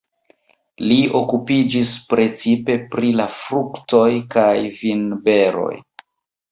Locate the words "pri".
2.97-3.13